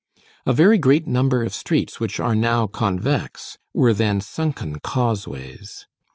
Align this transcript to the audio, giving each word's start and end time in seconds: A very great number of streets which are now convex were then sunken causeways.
A 0.47 0.51
very 0.51 0.79
great 0.79 1.05
number 1.05 1.43
of 1.43 1.53
streets 1.53 1.99
which 1.99 2.19
are 2.19 2.33
now 2.33 2.65
convex 2.65 3.59
were 3.71 3.93
then 3.93 4.19
sunken 4.19 4.79
causeways. 4.79 5.85